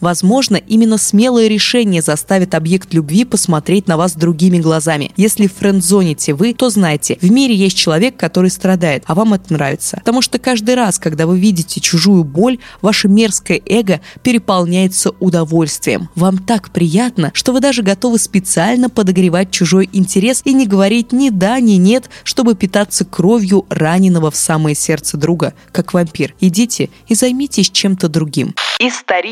Возможно, 0.00 0.56
именно 0.56 0.98
смелое 0.98 1.48
решение 1.48 2.02
заставит 2.02 2.54
объект 2.54 2.94
любви 2.94 3.24
посмотреть 3.24 3.88
на 3.88 3.96
вас 3.96 4.14
другими 4.14 4.58
глазами. 4.58 5.10
Если 5.16 5.46
френдзоните 5.46 6.34
вы, 6.34 6.54
то 6.54 6.70
знайте, 6.70 7.18
в 7.20 7.30
мире 7.30 7.54
есть 7.54 7.76
человек, 7.76 8.16
который 8.16 8.50
страдает, 8.50 9.02
а 9.06 9.14
вам 9.14 9.34
это 9.34 9.52
нравится. 9.52 9.96
Потому 9.96 10.22
что 10.22 10.38
каждый 10.38 10.74
раз, 10.74 10.98
когда 10.98 11.26
вы 11.26 11.38
видите 11.38 11.80
чужую 11.80 12.24
боль, 12.24 12.58
ваше 12.80 13.08
мерзкое 13.08 13.60
эго 13.66 14.00
переполняется 14.22 15.10
удовольствием. 15.20 16.08
Вам 16.14 16.38
так 16.38 16.70
приятно, 16.70 17.30
что 17.34 17.52
вы 17.52 17.60
даже 17.60 17.82
готовы 17.82 18.18
специально 18.18 18.88
подогревать 18.88 19.50
чужой 19.50 19.88
интерес 19.92 20.42
и 20.44 20.52
не 20.52 20.66
говорить 20.66 21.12
ни 21.12 21.30
да, 21.30 21.58
ни 21.60 21.72
нет, 21.72 22.10
чтобы 22.24 22.54
питаться 22.54 23.04
кровью 23.04 23.66
раненого 23.68 24.30
в 24.30 24.36
самое 24.36 24.76
сердце 24.76 25.16
друга, 25.16 25.54
как 25.72 25.94
вампир. 25.94 26.34
Идите 26.40 26.90
и 27.08 27.14
займитесь 27.14 27.70
чем-то 27.70 28.08
другим. 28.08 28.54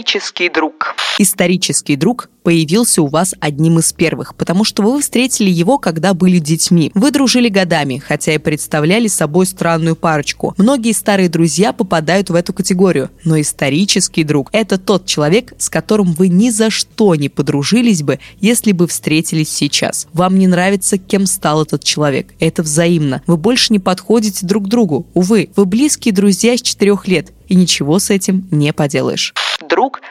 Исторический 0.01 0.49
друг. 0.49 0.97
Исторический 1.19 1.95
друг 1.95 2.31
появился 2.43 3.03
у 3.03 3.07
вас 3.07 3.35
одним 3.39 3.81
из 3.81 3.93
первых, 3.93 4.35
потому 4.35 4.65
что 4.65 4.83
вы 4.83 4.99
встретили 5.03 5.51
его, 5.51 5.77
когда 5.77 6.15
были 6.15 6.39
детьми. 6.39 6.91
Вы 6.95 7.11
дружили 7.11 7.51
годами, 7.51 7.99
хотя 7.99 8.33
и 8.33 8.39
представляли 8.39 9.09
собой 9.09 9.45
странную 9.45 9.97
парочку. 9.97 10.55
Многие 10.57 10.93
старые 10.93 11.29
друзья 11.29 11.75
попадают 11.75 12.31
в 12.31 12.35
эту 12.35 12.55
категорию, 12.55 13.11
но 13.27 13.39
исторический 13.39 14.25
друг– 14.25 14.49
это 14.53 14.79
тот 14.79 15.05
человек, 15.05 15.53
с 15.59 15.69
которым 15.69 16.15
вы 16.15 16.29
ни 16.29 16.49
за 16.49 16.71
что 16.71 17.15
не 17.15 17.29
подружились 17.29 18.03
бы, 18.03 18.21
если 18.41 18.73
бы 18.73 18.87
встретились 18.87 19.51
сейчас. 19.51 20.09
Вам 20.15 20.39
не 20.39 20.47
нравится, 20.47 20.97
кем 20.97 21.27
стал 21.27 21.65
этот 21.65 21.85
человек. 21.85 22.33
Это 22.41 22.63
взаимно. 22.63 23.23
Вы 23.27 23.37
больше 23.37 23.71
не 23.71 23.79
подходите 23.79 24.47
друг 24.47 24.67
другу. 24.67 25.07
Увы, 25.13 25.51
вы 25.57 25.67
близкие 25.67 26.15
друзья 26.15 26.57
с 26.57 26.63
четырех 26.63 27.07
лет, 27.07 27.35
и 27.49 27.55
ничего 27.55 27.99
с 27.99 28.09
этим 28.09 28.49
не 28.51 28.73
поделаешь. 28.73 29.35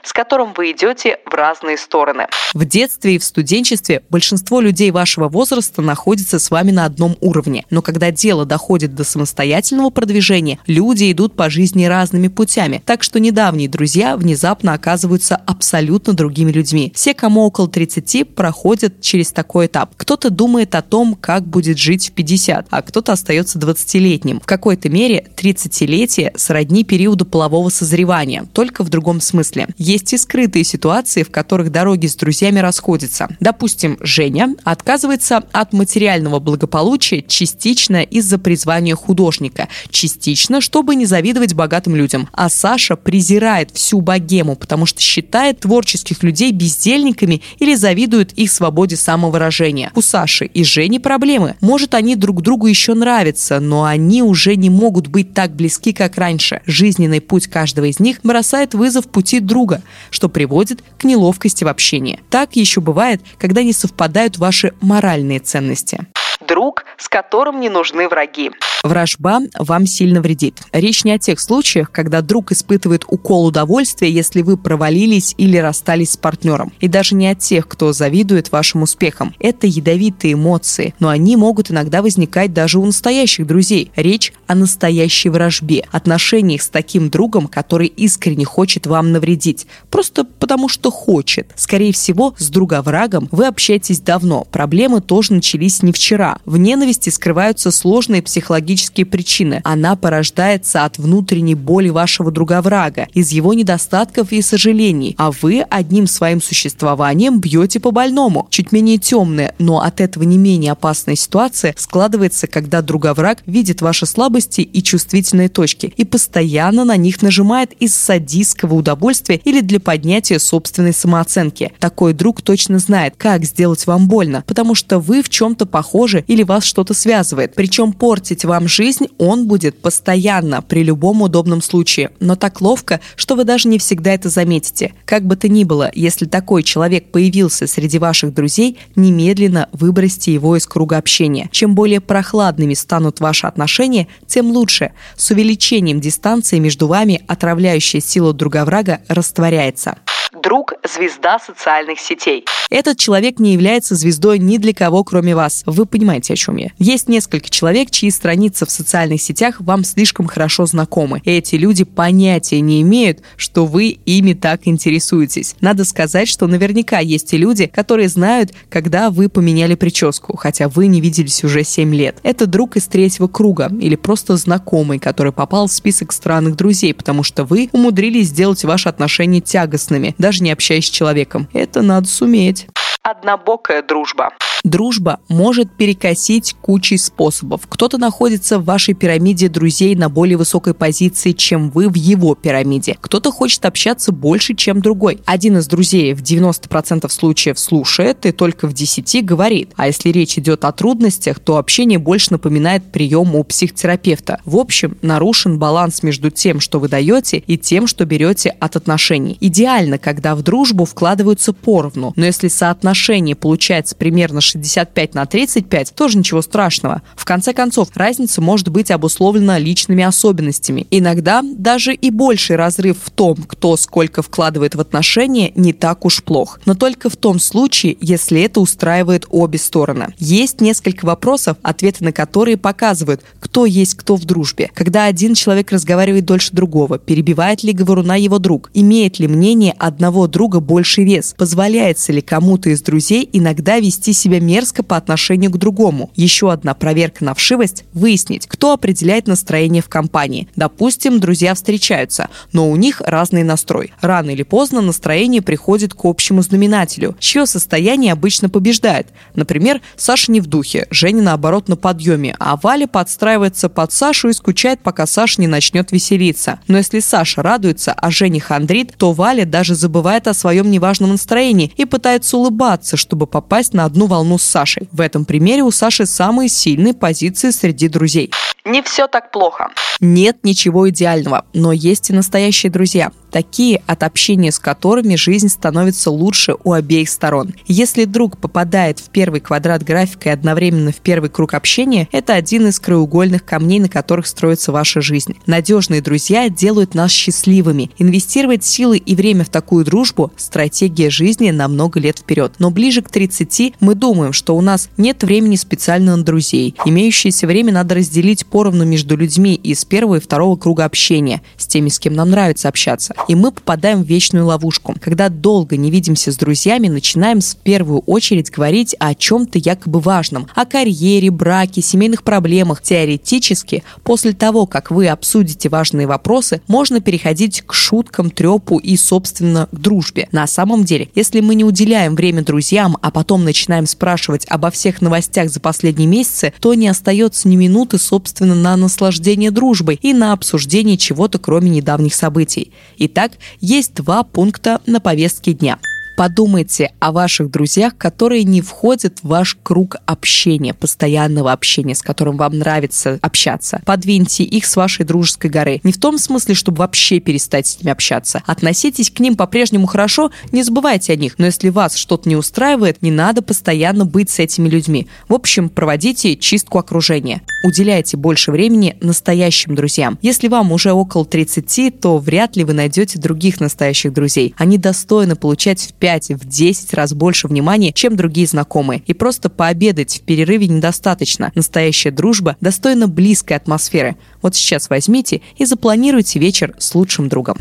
С 0.04 0.14
которым 0.14 0.54
вы 0.56 0.72
идете 0.72 1.20
в 1.26 1.34
разные 1.34 1.78
стороны. 1.78 2.28
В 2.54 2.66
детстве 2.66 3.16
и 3.16 3.20
в 3.20 3.24
студенчестве 3.24 4.04
большинство 4.10 4.62
людей 4.62 4.92
вашего 4.92 5.30
возраста 5.30 5.82
находится 5.82 6.40
с 6.40 6.52
вами 6.52 6.72
на 6.72 6.86
одном 6.86 7.16
уровне. 7.22 7.66
Но 7.70 7.82
когда 7.82 8.12
дело 8.12 8.46
доходит 8.46 8.96
до 8.96 9.04
самостоятельного 9.04 9.90
продвижения, 9.90 10.60
люди 10.68 11.12
идут 11.12 11.36
по 11.36 11.50
жизни 11.50 11.86
разными 11.86 12.28
путями. 12.28 12.82
Так 12.86 13.04
что 13.04 13.20
недавние 13.20 13.70
друзья 13.70 14.18
внезапно 14.18 14.74
оказываются 14.74 15.36
абсолютно 15.36 16.14
другими 16.14 16.52
людьми. 16.52 16.92
Все, 16.96 17.14
кому 17.14 17.42
около 17.42 17.68
30, 17.68 18.36
проходят 18.36 19.02
через 19.02 19.32
такой 19.32 19.68
этап. 19.68 19.94
Кто-то 19.98 20.30
думает 20.30 20.76
о 20.76 20.82
том, 20.82 21.16
как 21.16 21.44
будет 21.44 21.78
жить 21.78 22.10
в 22.10 22.12
50, 22.14 22.68
а 22.70 22.82
кто-то 22.82 23.12
остается 23.12 23.60
20-летним. 23.60 24.40
В 24.40 24.46
какой-то 24.46 24.90
мере 24.90 25.28
30-летие 25.36 26.38
сродни 26.38 26.84
периоду 26.84 27.26
полового 27.26 27.70
созревания, 27.70 28.46
только 28.54 28.84
в 28.84 28.90
другом 28.90 29.22
смысле. 29.22 29.68
Есть 29.90 30.14
и 30.14 30.18
скрытые 30.20 30.64
ситуации, 30.64 31.24
в 31.24 31.32
которых 31.32 31.72
дороги 31.72 32.06
с 32.06 32.16
друзьями 32.16 32.60
расходятся. 32.60 33.28
Допустим, 33.40 33.98
Женя 34.02 34.54
отказывается 34.64 35.42
от 35.52 35.74
материального 35.74 36.38
благополучия 36.38 37.24
частично 37.28 38.04
из-за 38.04 38.38
призвания 38.38 38.94
художника, 38.94 39.68
частично, 39.90 40.62
чтобы 40.62 40.94
не 40.94 41.08
завидовать 41.08 41.56
богатым 41.56 41.96
людям. 41.96 42.30
А 42.34 42.50
Саша 42.50 42.98
презирает 42.98 43.72
всю 43.74 44.00
богему, 44.02 44.56
потому 44.56 44.86
что 44.86 45.02
считает 45.02 45.62
творческих 45.62 46.22
людей 46.22 46.52
бездельниками 46.52 47.42
или 47.58 47.74
завидует 47.74 48.32
их 48.34 48.52
свободе 48.52 48.96
самовыражения. 48.96 49.92
У 49.96 50.04
Саши 50.04 50.46
и 50.46 50.64
Жени 50.64 51.00
проблемы. 51.00 51.56
Может, 51.62 51.96
они 51.96 52.16
друг 52.16 52.44
другу 52.44 52.68
еще 52.68 52.94
нравятся, 52.94 53.60
но 53.60 53.86
они 53.86 54.22
уже 54.22 54.56
не 54.56 54.70
могут 54.70 55.08
быть 55.08 55.34
так 55.34 55.56
близки, 55.56 55.94
как 55.94 56.20
раньше. 56.20 56.62
Жизненный 56.68 57.22
путь 57.22 57.48
каждого 57.48 57.86
из 57.86 58.00
них 58.00 58.20
бросает 58.22 58.76
вызов 58.76 59.08
пути 59.08 59.40
друга, 59.40 59.79
что 60.10 60.30
приводит 60.30 60.84
к 60.98 61.04
неловкости 61.04 61.64
в 61.64 61.68
общении. 61.68 62.20
Так 62.30 62.56
еще 62.56 62.82
бывает, 62.82 63.22
когда 63.38 63.64
не 63.64 63.74
совпадают 63.74 64.38
ваши 64.38 64.74
моральные 64.82 65.40
ценности 65.40 66.08
друг, 66.50 66.84
с 67.00 67.10
которым 67.10 67.60
не 67.60 67.70
нужны 67.70 68.08
враги. 68.08 68.52
Вражба 68.84 69.42
вам 69.58 69.86
сильно 69.86 70.22
вредит. 70.22 70.62
Речь 70.72 71.04
не 71.04 71.12
о 71.12 71.20
тех 71.20 71.40
случаях, 71.40 71.92
когда 71.92 72.22
друг 72.22 72.52
испытывает 72.52 73.04
укол 73.08 73.46
удовольствия, 73.48 74.10
если 74.10 74.42
вы 74.42 74.58
провалились 74.58 75.36
или 75.38 75.58
расстались 75.58 76.12
с 76.12 76.18
партнером. 76.18 76.72
И 76.80 76.88
даже 76.88 77.16
не 77.16 77.28
о 77.28 77.36
тех, 77.36 77.68
кто 77.68 77.92
завидует 77.92 78.52
вашим 78.52 78.84
успехам. 78.84 79.34
Это 79.40 79.68
ядовитые 79.68 80.34
эмоции, 80.34 80.94
но 81.00 81.10
они 81.10 81.36
могут 81.36 81.72
иногда 81.72 82.02
возникать 82.02 82.54
даже 82.54 82.80
у 82.80 82.86
настоящих 82.86 83.48
друзей. 83.48 83.92
Речь 83.96 84.34
о 84.48 84.56
настоящей 84.56 85.30
вражбе, 85.30 85.86
отношениях 85.92 86.62
с 86.62 86.70
таким 86.70 87.10
другом, 87.10 87.48
который 87.48 87.88
искренне 87.88 88.46
хочет 88.46 88.88
вам 88.88 89.12
навредить. 89.12 89.68
Просто 89.90 90.24
потому 90.24 90.70
что 90.70 90.90
хочет. 90.90 91.52
Скорее 91.56 91.92
всего, 91.92 92.34
с 92.38 92.50
друга-врагом 92.50 93.28
вы 93.32 93.48
общаетесь 93.48 94.00
давно. 94.00 94.46
Проблемы 94.46 95.02
тоже 95.02 95.34
начались 95.34 95.84
не 95.84 95.92
вчера. 95.92 96.38
В 96.46 96.58
ненависти 96.58 96.89
скрываются 96.94 97.72
сложные 97.72 98.22
психологические 98.22 99.06
причины. 99.06 99.62
Она 99.64 99.96
порождается 99.96 100.86
от 100.86 100.98
внутренней 100.98 101.56
боли 101.56 101.90
вашего 101.90 102.32
друга-врага, 102.32 103.08
из 103.14 103.32
его 103.32 103.54
недостатков 103.54 104.32
и 104.32 104.42
сожалений, 104.42 105.16
а 105.18 105.32
вы 105.32 105.62
одним 105.62 106.08
своим 106.08 106.42
существованием 106.42 107.40
бьете 107.40 107.80
по 107.80 107.92
больному. 107.92 108.48
Чуть 108.50 108.72
менее 108.72 108.98
темная, 108.98 109.56
но 109.60 109.82
от 109.82 110.02
этого 110.02 110.24
не 110.24 110.38
менее 110.38 110.72
опасная 110.72 111.16
ситуация 111.16 111.74
складывается, 111.78 112.48
когда 112.48 112.82
друга-враг 112.82 113.40
видит 113.46 113.82
ваши 113.82 114.06
слабости 114.06 114.62
и 114.62 114.82
чувствительные 114.82 115.50
точки 115.50 115.94
и 115.96 116.04
постоянно 116.04 116.86
на 116.86 116.98
них 116.98 117.22
нажимает 117.22 117.74
из 117.74 117.94
садистского 117.96 118.76
удовольствия 118.76 119.42
или 119.44 119.62
для 119.62 119.80
поднятия 119.80 120.40
собственной 120.40 120.94
самооценки. 120.94 121.74
Такой 121.80 122.14
друг 122.14 122.42
точно 122.42 122.80
знает, 122.80 123.16
как 123.18 123.46
сделать 123.46 123.86
вам 123.88 124.08
больно, 124.08 124.44
потому 124.48 124.76
что 124.76 125.00
вы 125.00 125.22
в 125.22 125.30
чем-то 125.30 125.66
похожи 125.66 126.24
или 126.28 126.44
вас 126.44 126.64
что-то 126.80 126.94
связывает. 126.94 127.56
Причем 127.56 127.92
портить 127.92 128.46
вам 128.46 128.70
жизнь 128.70 129.08
он 129.18 129.50
будет 129.50 129.82
постоянно, 129.82 130.62
при 130.62 130.82
любом 130.82 131.22
удобном 131.22 131.62
случае. 131.62 132.12
Но 132.22 132.38
так 132.38 132.62
ловко, 132.62 133.02
что 133.18 133.36
вы 133.36 133.44
даже 133.44 133.68
не 133.68 133.80
всегда 133.80 134.14
это 134.14 134.30
заметите. 134.30 134.94
Как 135.04 135.26
бы 135.26 135.36
то 135.36 135.50
ни 135.50 135.66
было, 135.66 135.92
если 135.94 136.26
такой 136.26 136.64
человек 136.64 137.12
появился 137.12 137.68
среди 137.68 138.00
ваших 138.00 138.34
друзей, 138.34 138.78
немедленно 138.96 139.68
выбросьте 139.74 140.34
его 140.34 140.56
из 140.56 140.66
круга 140.68 140.96
общения. 140.96 141.50
Чем 141.52 141.76
более 141.76 142.00
прохладными 142.00 142.76
станут 142.76 143.20
ваши 143.20 143.46
отношения, 143.46 144.08
тем 144.26 144.50
лучше. 144.52 144.94
С 145.18 145.32
увеличением 145.32 146.00
дистанции 146.00 146.60
между 146.60 146.88
вами 146.88 147.24
отравляющая 147.28 148.00
сила 148.00 148.32
друга 148.32 148.64
врага 148.64 149.02
растворяется. 149.10 149.98
Друг– 150.34 150.74
звезда 150.84 151.40
социальных 151.40 152.00
сетей. 152.00 152.46
Этот 152.70 153.00
человек 153.00 153.40
не 153.40 153.54
является 153.54 153.96
звездой 153.96 154.38
ни 154.38 154.58
для 154.58 154.76
кого, 154.76 155.04
кроме 155.04 155.36
вас. 155.36 155.64
Вы 155.66 155.88
понимаете, 155.88 156.34
о 156.34 156.36
чем 156.36 156.58
я. 156.58 156.70
Есть 156.78 157.10
несколько 157.10 157.50
человек, 157.50 157.90
чьи 157.90 158.12
страницы 158.12 158.68
в 158.68 158.70
социальных 158.70 159.24
сетях 159.24 159.56
вам 159.60 159.84
слишком 159.84 160.28
хорошо 160.28 160.68
знакомы. 160.68 161.24
Эти 161.26 161.56
люди 161.56 161.84
понятия 161.84 162.62
не 162.62 162.84
имеют, 162.84 163.22
что 163.38 163.66
вы 163.66 163.98
ими 164.06 164.34
так 164.34 164.62
интересуетесь. 164.66 165.56
Надо 165.62 165.84
сказать, 165.84 166.28
что 166.28 166.46
наверняка 166.46 167.00
есть 167.00 167.34
и 167.34 167.38
люди, 167.38 167.66
которые 167.66 168.08
знают, 168.08 168.52
когда 168.70 169.10
вы 169.10 169.30
поменяли 169.30 169.74
прическу, 169.74 170.38
хотя 170.38 170.70
вы 170.70 170.86
не 170.86 171.02
виделись 171.02 171.44
уже 171.44 171.64
7 171.64 171.96
лет. 171.96 172.18
Это 172.22 172.46
друг 172.46 172.76
из 172.78 172.86
третьего 172.86 173.28
круга 173.28 173.72
или 173.82 173.96
просто 173.96 174.38
знакомый, 174.38 175.00
который 175.00 175.32
попал 175.32 175.66
в 175.66 175.72
список 175.72 176.12
странных 176.12 176.56
друзей, 176.56 176.94
потому 176.94 177.24
что 177.24 177.46
вы 177.46 177.70
умудрились 177.72 178.28
сделать 178.28 178.64
ваши 178.64 178.90
отношения 178.90 179.42
тягостными, 179.42 180.14
даже 180.20 180.44
не 180.44 180.52
общаясь 180.52 180.86
с 180.86 180.92
человеком. 180.92 181.48
Это 181.54 181.82
надо 181.82 182.08
суметь. 182.08 182.68
Однобокая 183.02 183.82
дружба. 183.82 184.30
Дружба 184.64 185.20
может 185.30 185.72
перекосить 185.72 186.56
кучей 186.62 186.98
способов. 186.98 187.62
Кто-то 187.70 187.98
находится 187.98 188.60
в 188.60 188.66
вашей 188.66 188.94
пирамиде 188.94 189.48
друзей 189.48 189.96
на 189.96 190.10
более 190.10 190.38
высокой 190.38 190.74
позиции, 190.74 191.32
чем 191.32 191.70
вы 191.70 191.88
в 191.88 191.96
его 191.96 192.36
пирамиде. 192.36 192.98
Кто-то 193.00 193.32
хочет 193.32 193.66
общаться 193.66 194.12
больше, 194.12 194.56
чем 194.56 194.82
другой. 194.82 195.20
Один 195.26 195.58
из 195.58 195.68
друзей 195.68 196.14
в 196.14 196.22
90% 196.22 197.10
случаев 197.10 197.58
слушает 197.58 198.26
и 198.26 198.32
только 198.32 198.68
в 198.68 198.74
10 198.74 199.26
говорит. 199.26 199.72
А 199.78 199.88
если 199.88 200.10
речь 200.10 200.38
идет 200.38 200.66
о 200.66 200.72
трудностях, 200.72 201.40
то 201.40 201.58
общение 201.58 202.00
больше 202.00 202.34
напоминает 202.34 202.92
прием 202.92 203.36
у 203.36 203.44
психотерапевта. 203.44 204.42
В 204.44 204.58
общем, 204.58 204.98
нарушен 205.02 205.58
баланс 205.58 206.04
между 206.04 206.32
тем, 206.32 206.60
что 206.60 206.80
вы 206.80 206.90
даете, 206.90 207.38
и 207.38 207.58
тем, 207.58 207.88
что 207.88 208.06
берете 208.06 208.50
от 208.50 208.76
отношений. 208.76 209.38
Идеально, 209.40 209.98
когда 209.98 210.36
в 210.36 210.42
дружбу 210.42 210.86
вкладываются 210.86 211.54
поровну, 211.54 212.14
но 212.16 212.26
если 212.26 212.50
соотношение 212.50 213.36
получается 213.36 213.96
примерно 213.96 214.42
65 214.50 215.14
на 215.14 215.26
35, 215.26 215.94
тоже 215.94 216.18
ничего 216.18 216.42
страшного. 216.42 217.02
В 217.16 217.26
конце 217.26 217.54
концов, 217.54 217.90
разница 217.96 218.42
может 218.42 218.70
быть 218.70 218.92
обусловлена 218.92 219.58
личными 219.58 220.04
особенностями. 220.04 220.88
Иногда 220.92 221.42
даже 221.44 221.94
и 221.94 222.10
больший 222.10 222.56
разрыв 222.56 222.98
в 223.04 223.12
том, 223.12 223.36
кто 223.36 223.78
сколько 223.78 224.22
вкладывает 224.22 224.76
в 224.76 224.80
отношения, 224.80 225.52
не 225.56 225.74
так 225.74 226.06
уж 226.06 226.24
плох. 226.24 226.60
Но 226.66 226.74
только 226.74 227.10
в 227.10 227.16
том 227.16 227.40
случае, 227.40 227.98
если 228.02 228.42
это 228.42 228.60
устраивает 228.60 229.26
обе 229.30 229.60
стороны. 229.60 230.14
Есть 230.18 230.62
несколько 230.62 231.06
вопросов, 231.06 231.58
ответы 231.62 232.04
на 232.04 232.12
которые 232.12 232.58
показывают, 232.58 233.22
кто 233.40 233.66
есть 233.66 233.96
кто 233.96 234.16
в 234.16 234.26
дружбе. 234.26 234.72
Когда 234.74 235.06
один 235.06 235.36
человек 235.36 235.72
разговаривает 235.72 236.26
дольше 236.26 236.54
другого, 236.54 236.98
перебивает 236.98 237.64
ли 237.64 237.74
говоруна 237.74 238.16
его 238.16 238.40
друг, 238.40 238.72
имеет 238.74 239.20
ли 239.20 239.28
мнение 239.28 239.74
одного 239.78 240.28
друга 240.28 240.60
больший 240.60 241.06
вес, 241.06 241.36
позволяется 241.38 242.12
ли 242.12 242.22
кому-то 242.22 242.70
из 242.70 242.82
друзей 242.82 243.30
иногда 243.32 243.80
вести 243.80 244.14
себя 244.14 244.39
мерзко 244.40 244.84
по 244.84 244.98
отношению 244.98 245.52
к 245.52 245.58
другому. 245.58 246.12
Еще 246.16 246.52
одна 246.52 246.74
проверка 246.74 247.24
на 247.24 247.34
вшивость– 247.34 247.86
выяснить, 247.94 248.48
кто 248.48 248.74
определяет 248.74 249.28
настроение 249.28 249.82
в 249.82 249.90
компании. 249.90 250.48
Допустим, 250.56 251.20
друзья 251.20 251.54
встречаются, 251.54 252.30
но 252.54 252.70
у 252.70 252.76
них 252.76 253.02
разный 253.06 253.44
настрой. 253.44 253.94
Рано 254.02 254.32
или 254.32 254.44
поздно 254.44 254.82
настроение 254.82 255.42
приходит 255.42 255.94
к 255.94 256.06
общему 256.06 256.42
знаменателю, 256.42 257.16
чье 257.20 257.46
состояние 257.46 258.14
обычно 258.14 258.50
побеждает. 258.50 259.08
Например, 259.36 259.82
Саша 259.96 260.32
не 260.32 260.42
в 260.42 260.48
духе, 260.48 260.88
Женя 260.90 261.22
наоборот 261.22 261.68
на 261.68 261.76
подъеме, 261.76 262.36
а 262.40 262.58
Валя 262.58 262.88
подстраивается 262.88 263.70
под 263.70 263.92
Сашу 263.94 264.30
и 264.30 264.34
скучает, 264.34 264.82
пока 264.82 265.06
Саша 265.06 265.42
не 265.42 265.48
начнет 265.48 265.92
веселиться. 265.92 266.60
Но 266.68 266.78
если 266.78 267.00
Саша 267.00 267.42
радуется, 267.42 267.94
а 267.94 268.12
Женя 268.12 268.40
хандрит, 268.40 268.94
то 268.98 269.14
Валя 269.14 269.46
даже 269.46 269.76
забывает 269.76 270.28
о 270.28 270.34
своем 270.34 270.72
неважном 270.72 271.12
настроении 271.12 271.72
и 271.78 271.86
пытается 271.86 272.38
улыбаться, 272.38 272.98
чтобы 272.98 273.28
попасть 273.28 273.74
на 273.74 273.86
одну 273.86 274.06
волну 274.06 274.29
волну 274.30 274.38
с 274.38 274.44
Сашей. 274.44 274.88
В 274.92 275.02
этом 275.02 275.26
примере 275.26 275.64
у 275.64 275.72
Саши 275.72 276.06
самые 276.06 276.50
сильные 276.50 276.94
позиции 276.94 277.50
среди 277.52 277.88
друзей. 277.88 278.32
Не 278.66 278.82
все 278.82 279.08
так 279.08 279.32
плохо. 279.32 279.70
Нет 280.00 280.38
ничего 280.44 280.90
идеального, 280.90 281.46
но 281.54 281.72
есть 281.72 282.10
и 282.10 282.14
настоящие 282.14 282.72
друзья 282.72 283.12
такие, 283.30 283.82
от 283.86 284.04
общения 284.04 284.52
с 284.52 284.60
которыми 284.60 285.16
жизнь 285.16 285.50
становится 285.50 286.12
лучше 286.12 286.56
у 286.64 286.74
обеих 286.74 287.10
сторон. 287.10 287.54
Если 287.68 288.06
друг 288.06 288.38
попадает 288.38 289.00
в 289.00 289.10
первый 289.10 289.40
квадрат 289.40 289.84
графика 289.84 290.30
и 290.30 290.32
одновременно 290.32 290.92
в 290.92 290.98
первый 290.98 291.30
круг 291.30 291.54
общения, 291.54 292.08
это 292.12 292.34
один 292.34 292.68
из 292.68 292.80
краеугольных 292.80 293.46
камней, 293.46 293.80
на 293.80 293.90
которых 293.90 294.28
строится 294.28 294.72
ваша 294.72 295.02
жизнь. 295.02 295.38
Надежные 295.46 296.02
друзья 296.02 296.50
делают 296.50 296.96
нас 296.96 297.12
счастливыми. 297.12 297.92
Инвестировать 297.98 298.64
силы 298.64 298.98
и 298.98 299.16
время 299.16 299.44
в 299.44 299.50
такую 299.50 299.86
дружбу– 299.86 300.32
стратегия 300.38 301.10
жизни 301.10 301.52
на 301.52 301.68
много 301.68 302.00
лет 302.00 302.20
вперед. 302.20 302.54
Но 302.60 302.72
ближе 302.72 303.02
к 303.02 303.10
30 303.10 303.76
мы 303.80 303.96
думаем, 303.96 304.34
что 304.34 304.56
у 304.56 304.62
нас 304.62 304.90
нет 304.98 305.24
времени 305.24 305.56
специально 305.56 306.16
на 306.16 306.24
друзей. 306.24 306.76
Имеющееся 306.86 307.48
время 307.48 307.74
надо 307.74 307.96
разделить 307.96 308.46
поровну 308.46 308.86
между 308.86 309.16
людьми 309.16 309.56
из 309.56 309.86
первого 309.90 310.16
и 310.16 310.20
второго 310.20 310.56
круга 310.56 310.86
общения, 310.86 311.42
с 311.58 311.68
теми, 311.68 311.90
с 311.90 312.00
кем 312.00 312.14
нам 312.14 312.30
нравится 312.30 312.70
общаться 312.70 313.14
и 313.28 313.36
мы 313.36 313.52
попадаем 313.52 314.04
в 314.04 314.08
вечную 314.08 314.46
ловушку. 314.46 314.96
Когда 315.00 315.30
долго 315.30 315.78
не 315.78 315.92
видимся 315.92 316.32
с 316.32 316.38
друзьями, 316.38 316.88
начинаем 316.88 317.42
в 317.42 317.56
первую 317.58 318.00
очередь 318.02 318.50
говорить 318.50 318.96
о 319.00 319.14
чем-то 319.14 319.60
якобы 319.60 320.00
важном, 320.00 320.48
о 320.56 320.66
карьере, 320.66 321.30
браке, 321.30 321.82
семейных 321.82 322.24
проблемах. 322.24 322.82
Теоретически, 322.82 323.84
после 324.04 324.34
того, 324.34 324.66
как 324.66 324.90
вы 324.92 325.08
обсудите 325.08 325.70
важные 325.70 326.08
вопросы, 326.08 326.62
можно 326.68 327.02
переходить 327.02 327.62
к 327.62 327.74
шуткам, 327.74 328.32
трепу 328.32 328.78
и, 328.78 328.98
собственно, 328.98 329.68
к 329.72 329.76
дружбе. 329.76 330.28
На 330.32 330.48
самом 330.48 330.84
деле, 330.86 331.10
если 331.14 331.42
мы 331.42 331.56
не 331.56 331.64
уделяем 331.64 332.16
время 332.16 332.44
друзьям, 332.44 332.98
а 333.02 333.12
потом 333.12 333.44
начинаем 333.44 333.86
спрашивать 333.86 334.46
обо 334.50 334.72
всех 334.72 335.02
новостях 335.02 335.50
за 335.50 335.60
последние 335.60 336.08
месяцы, 336.08 336.54
то 336.60 336.74
не 336.74 336.88
остается 336.88 337.48
ни 337.48 337.56
минуты, 337.56 338.00
собственно, 338.00 338.56
на 338.56 338.76
наслаждение 338.76 339.52
дружбой 339.80 340.00
и 340.02 340.14
на 340.14 340.34
обсуждение 340.34 340.98
чего-то, 340.98 341.40
кроме 341.40 341.70
недавних 341.70 342.14
событий. 342.14 342.72
Итак, 342.98 343.34
есть 343.62 343.94
два 343.96 344.24
пункта 344.24 344.82
на 344.86 345.00
повестке 345.00 345.54
дня– 345.54 345.80
Подумайте 346.20 346.92
о 347.00 347.14
ваших 347.14 347.50
друзьях, 347.50 347.96
которые 347.98 348.44
не 348.44 348.60
входят 348.60 349.20
в 349.20 349.30
ваш 349.30 349.58
круг 349.64 349.96
общения, 350.06 350.74
постоянного 350.74 351.54
общения, 351.54 351.96
с 351.96 352.02
которым 352.02 352.36
вам 352.36 352.60
нравится 352.60 353.20
общаться. 353.22 353.82
Подвиньте 353.86 354.44
их 354.44 354.66
с 354.66 354.76
вашей 354.76 355.06
дружеской 355.06 355.50
горы. 355.50 355.80
Не 355.84 355.94
в 355.94 355.98
том 355.98 356.18
смысле, 356.18 356.56
чтобы 356.56 356.80
вообще 356.80 357.22
перестать 357.22 357.68
с 357.68 357.80
ними 357.80 357.94
общаться. 357.94 358.44
Относитесь 358.46 359.12
к 359.12 359.22
ним 359.22 359.38
по-прежнему 359.38 359.88
хорошо, 359.88 360.30
не 360.52 360.62
забывайте 360.62 361.14
о 361.14 361.16
них. 361.16 361.36
Но 361.38 361.46
если 361.46 361.70
вас 361.70 361.96
что-то 361.96 362.28
не 362.28 362.36
устраивает, 362.36 363.02
не 363.02 363.12
надо 363.12 363.42
постоянно 363.42 364.04
быть 364.04 364.30
с 364.30 364.40
этими 364.40 364.68
людьми. 364.68 365.08
В 365.30 365.34
общем, 365.34 365.70
проводите 365.70 366.36
чистку 366.36 366.80
окружения. 366.80 367.44
Уделяйте 367.64 368.18
больше 368.18 368.52
времени 368.52 368.98
настоящим 369.00 369.74
друзьям. 369.74 370.20
Если 370.22 370.50
вам 370.50 370.74
уже 370.74 370.92
около 370.92 371.24
30, 371.24 372.02
то 372.02 372.18
вряд 372.18 372.58
ли 372.58 372.66
вы 372.66 372.74
найдете 372.74 373.18
других 373.20 373.62
настоящих 373.62 374.12
друзей. 374.12 374.54
Они 374.58 374.78
достойны 374.78 375.38
получать 375.38 375.80
в 375.80 375.94
5 375.94 376.09
5, 376.10 376.30
в 376.32 376.46
10 376.48 376.94
раз 376.96 377.14
больше 377.14 377.48
внимания, 377.48 377.92
чем 377.94 378.16
другие 378.16 378.48
знакомые. 378.48 379.04
И 379.06 379.14
просто 379.14 379.48
пообедать 379.48 380.18
в 380.18 380.22
перерыве 380.22 380.68
недостаточно. 380.68 381.52
Настоящая 381.54 382.10
дружба 382.10 382.58
достойна 382.62 383.08
близкой 383.08 383.58
атмосферы. 383.58 384.16
Вот 384.42 384.56
сейчас 384.56 384.90
возьмите 384.90 385.42
и 385.58 385.66
запланируйте 385.66 386.40
вечер 386.40 386.74
с 386.80 386.96
лучшим 386.96 387.30
другом. 387.30 387.58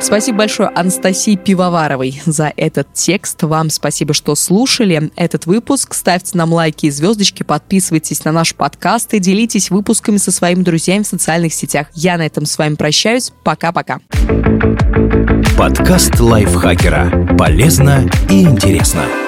Спасибо 0.00 0.38
большое 0.38 0.70
Анастасии 0.70 1.36
Пивоваровой 1.36 2.22
за 2.24 2.52
этот 2.56 2.92
текст. 2.94 3.42
Вам 3.42 3.70
спасибо, 3.70 4.14
что 4.14 4.34
слушали 4.34 5.10
этот 5.16 5.46
выпуск. 5.46 5.94
Ставьте 5.94 6.36
нам 6.38 6.52
лайки 6.52 6.86
и 6.86 6.90
звездочки, 6.90 7.42
подписывайтесь 7.42 8.24
на 8.24 8.32
наш 8.32 8.54
подкаст 8.54 9.12
и 9.14 9.18
делитесь 9.18 9.70
выпусками 9.70 10.16
со 10.16 10.30
своими 10.30 10.62
друзьями 10.62 11.02
в 11.02 11.06
социальных 11.06 11.52
сетях. 11.52 11.88
Я 11.94 12.16
на 12.16 12.26
этом 12.26 12.46
с 12.46 12.56
вами 12.58 12.74
прощаюсь. 12.74 13.32
Пока-пока. 13.44 14.00
Подкаст 15.56 16.18
лайфхакера. 16.20 17.36
Полезно 17.36 18.08
и 18.30 18.42
интересно. 18.42 19.27